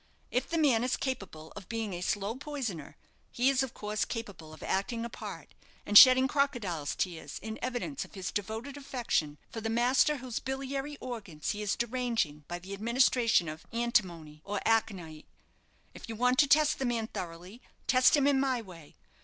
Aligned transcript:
If 0.31 0.49
the 0.49 0.57
man 0.57 0.83
is 0.83 0.97
capable 0.97 1.53
of 1.55 1.69
being 1.69 1.93
a 1.93 2.01
slow 2.01 2.33
poisoner, 2.35 2.97
he 3.31 3.49
is, 3.51 3.61
of 3.61 3.75
course, 3.75 4.03
capable 4.03 4.51
of 4.51 4.63
acting 4.63 5.05
a 5.05 5.09
part, 5.11 5.53
and 5.85 5.95
shedding 5.95 6.27
crocodile's 6.27 6.95
tears 6.95 7.37
in 7.43 7.59
evidence 7.61 8.03
of 8.03 8.15
his 8.15 8.31
devoted 8.31 8.77
affection 8.77 9.37
for 9.51 9.61
the 9.61 9.69
master 9.69 10.17
whose 10.17 10.39
biliary 10.39 10.97
organs 10.99 11.51
he 11.51 11.61
is 11.61 11.75
deranging 11.75 12.45
by 12.47 12.57
the 12.57 12.73
administration 12.73 13.47
of 13.47 13.67
antimony, 13.71 14.41
or 14.43 14.59
aconite. 14.65 15.27
If 15.93 16.09
you 16.09 16.15
want 16.15 16.39
to 16.39 16.47
test 16.47 16.79
the 16.79 16.85
man 16.85 17.05
thoroughly, 17.05 17.61
test 17.85 18.17
him 18.17 18.25
in 18.25 18.39
my 18.39 18.59
way. 18.59 18.95